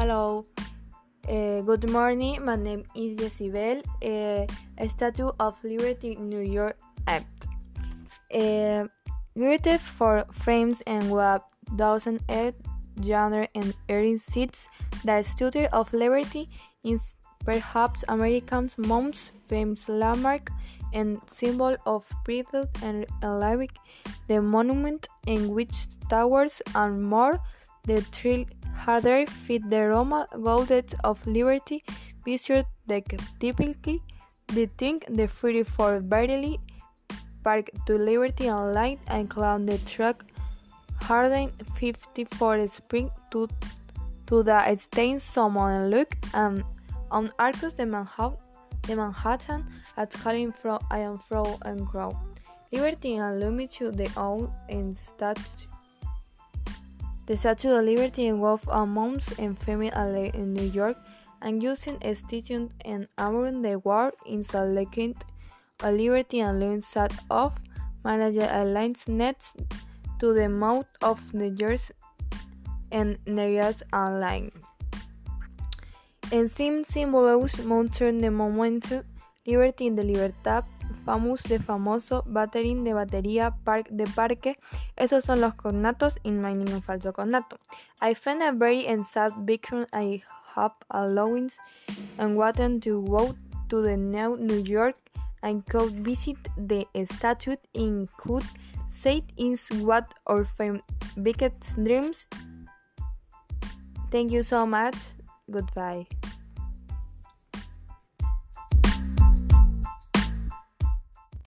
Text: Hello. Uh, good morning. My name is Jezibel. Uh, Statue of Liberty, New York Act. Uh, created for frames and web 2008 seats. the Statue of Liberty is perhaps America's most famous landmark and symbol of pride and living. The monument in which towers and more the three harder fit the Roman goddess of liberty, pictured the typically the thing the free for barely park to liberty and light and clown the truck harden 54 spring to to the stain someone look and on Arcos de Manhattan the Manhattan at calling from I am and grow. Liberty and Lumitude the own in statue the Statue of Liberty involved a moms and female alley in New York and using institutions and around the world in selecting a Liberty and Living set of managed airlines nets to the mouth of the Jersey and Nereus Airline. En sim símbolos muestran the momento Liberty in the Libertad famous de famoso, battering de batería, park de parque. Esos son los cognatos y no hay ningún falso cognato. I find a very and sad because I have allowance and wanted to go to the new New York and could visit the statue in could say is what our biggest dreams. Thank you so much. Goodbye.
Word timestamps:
Hello. 0.00 0.46
Uh, 1.28 1.60
good 1.60 1.90
morning. 1.90 2.42
My 2.42 2.56
name 2.56 2.84
is 2.96 3.18
Jezibel. 3.18 3.84
Uh, 4.00 4.46
Statue 4.88 5.28
of 5.38 5.62
Liberty, 5.62 6.16
New 6.16 6.40
York 6.40 6.78
Act. 7.06 7.48
Uh, 8.32 8.88
created 9.36 9.78
for 9.78 10.24
frames 10.32 10.80
and 10.86 11.10
web 11.10 11.42
2008 11.76 12.54
seats. 14.16 14.70
the 15.04 15.22
Statue 15.22 15.66
of 15.70 15.92
Liberty 15.92 16.48
is 16.82 17.14
perhaps 17.44 18.02
America's 18.08 18.78
most 18.78 19.32
famous 19.48 19.86
landmark 19.86 20.48
and 20.94 21.20
symbol 21.26 21.76
of 21.84 22.08
pride 22.24 22.70
and 22.82 23.04
living. 23.22 23.68
The 24.28 24.40
monument 24.40 25.08
in 25.26 25.52
which 25.52 25.76
towers 26.08 26.62
and 26.74 27.04
more 27.04 27.38
the 27.84 28.00
three 28.00 28.46
harder 28.74 29.26
fit 29.26 29.68
the 29.70 29.88
Roman 29.88 30.26
goddess 30.42 30.94
of 31.04 31.26
liberty, 31.26 31.82
pictured 32.24 32.66
the 32.86 33.02
typically 33.38 34.02
the 34.48 34.66
thing 34.78 35.00
the 35.08 35.26
free 35.26 35.62
for 35.62 36.00
barely 36.00 36.58
park 37.44 37.70
to 37.86 37.96
liberty 37.96 38.48
and 38.48 38.74
light 38.74 38.98
and 39.06 39.30
clown 39.30 39.64
the 39.64 39.78
truck 39.78 40.24
harden 41.02 41.50
54 41.74 42.66
spring 42.66 43.10
to 43.30 43.48
to 44.26 44.42
the 44.42 44.76
stain 44.76 45.18
someone 45.18 45.90
look 45.90 46.14
and 46.34 46.64
on 47.10 47.32
Arcos 47.38 47.74
de 47.74 47.86
Manhattan 47.86 48.38
the 48.86 48.96
Manhattan 48.96 49.66
at 49.96 50.10
calling 50.10 50.52
from 50.52 50.78
I 50.90 50.98
am 51.00 51.18
and 51.64 51.86
grow. 51.86 52.18
Liberty 52.72 53.16
and 53.16 53.40
Lumitude 53.40 53.96
the 53.96 54.10
own 54.16 54.52
in 54.68 54.96
statue 54.96 55.69
the 57.30 57.36
Statue 57.36 57.70
of 57.70 57.84
Liberty 57.84 58.26
involved 58.26 58.64
a 58.66 58.84
moms 58.84 59.30
and 59.38 59.56
female 59.56 59.92
alley 59.94 60.32
in 60.34 60.52
New 60.52 60.64
York 60.64 60.96
and 61.40 61.62
using 61.62 61.96
institutions 62.02 62.72
and 62.84 63.06
around 63.18 63.62
the 63.62 63.78
world 63.78 64.14
in 64.26 64.42
selecting 64.42 65.14
a 65.84 65.92
Liberty 65.92 66.40
and 66.40 66.58
Living 66.58 66.80
set 66.80 67.12
of 67.30 67.54
managed 68.04 68.42
airlines 68.42 69.06
nets 69.06 69.54
to 70.18 70.34
the 70.34 70.48
mouth 70.48 70.90
of 71.02 71.22
the 71.30 71.50
Jersey 71.50 71.94
and 72.90 73.16
Nereus 73.26 73.84
Airline. 73.92 74.50
En 76.32 76.48
sim 76.48 76.82
símbolos 76.82 77.64
muestran 77.64 78.20
the 78.20 78.30
momento 78.32 79.04
Liberty 79.46 79.86
in 79.86 79.94
the 79.94 80.02
Libertad 80.02 80.64
famous 81.10 81.42
de 81.42 81.58
famoso, 81.58 82.22
battering 82.26 82.84
de 82.84 82.92
batería, 82.92 83.50
park 83.64 83.88
de 83.90 84.04
parque. 84.04 84.58
Esos 84.96 85.24
son 85.24 85.40
los 85.40 85.54
cognatos 85.54 86.14
y 86.22 86.30
no 86.30 86.46
hay 86.46 86.54
ningún 86.54 86.82
falso 86.82 87.12
cognato. 87.12 87.58
I 88.00 88.14
find 88.14 88.42
a 88.42 88.52
very 88.52 88.86
and 88.86 89.04
sad 89.04 89.32
because 89.44 89.86
I 89.92 90.22
have 90.54 90.72
allowance 90.88 91.58
and 92.18 92.36
wanted 92.36 92.82
to 92.82 93.02
go 93.02 93.34
to 93.68 93.82
the 93.82 93.96
new 93.96 94.36
New 94.36 94.62
York 94.62 94.96
and 95.42 95.66
could 95.66 95.90
visit 96.04 96.38
the 96.56 96.86
statue 97.04 97.56
in 97.74 98.08
could 98.16 98.44
say 98.88 99.24
is 99.36 99.68
what 99.82 100.14
our 100.26 100.46
biggest 101.22 101.74
dreams. 101.82 102.28
Thank 104.12 104.30
you 104.30 104.42
so 104.42 104.64
much. 104.64 105.14
Goodbye. 105.50 106.06